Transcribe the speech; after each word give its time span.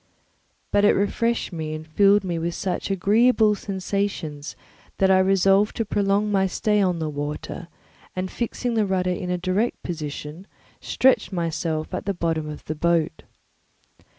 But 0.71 0.83
it 0.83 0.93
refreshed 0.93 1.53
me 1.53 1.75
and 1.75 1.85
filled 1.85 2.23
me 2.23 2.39
with 2.39 2.55
such 2.55 2.89
agreeable 2.89 3.53
sensations 3.53 4.55
that 4.97 5.11
I 5.11 5.19
resolved 5.19 5.75
to 5.75 5.85
prolong 5.85 6.31
my 6.31 6.47
stay 6.47 6.81
on 6.81 6.97
the 6.97 7.07
water, 7.07 7.67
and 8.15 8.31
fixing 8.31 8.73
the 8.73 8.87
rudder 8.87 9.11
in 9.13 9.29
a 9.29 9.37
direct 9.37 9.83
position, 9.83 10.47
stretched 10.79 11.31
myself 11.31 11.93
at 11.93 12.05
the 12.05 12.15
bottom 12.15 12.49
of 12.49 12.65
the 12.65 12.73
boat. 12.73 13.25